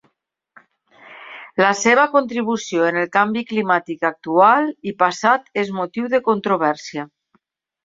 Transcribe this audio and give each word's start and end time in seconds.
La 1.63 1.69
seva 1.81 2.05
contribució 2.13 2.87
en 2.93 2.97
el 3.03 3.11
canvi 3.19 3.45
climàtic 3.51 4.09
actual 4.11 4.73
i 4.93 4.97
passat 5.05 5.63
és 5.67 5.73
motiu 5.79 6.11
de 6.17 6.25
controvèrsia. 6.33 7.09